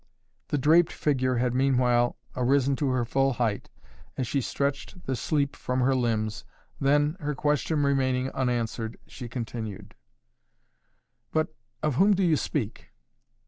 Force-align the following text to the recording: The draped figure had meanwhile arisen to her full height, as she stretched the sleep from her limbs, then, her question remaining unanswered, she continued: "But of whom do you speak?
The 0.47 0.57
draped 0.57 0.91
figure 0.91 1.35
had 1.35 1.53
meanwhile 1.53 2.17
arisen 2.35 2.75
to 2.77 2.89
her 2.89 3.05
full 3.05 3.33
height, 3.33 3.69
as 4.17 4.25
she 4.25 4.41
stretched 4.41 5.05
the 5.05 5.15
sleep 5.15 5.55
from 5.55 5.81
her 5.81 5.93
limbs, 5.93 6.43
then, 6.79 7.17
her 7.19 7.35
question 7.35 7.83
remaining 7.83 8.31
unanswered, 8.31 8.97
she 9.05 9.29
continued: 9.29 9.93
"But 11.31 11.53
of 11.83 11.97
whom 11.97 12.15
do 12.15 12.23
you 12.23 12.35
speak? 12.35 12.93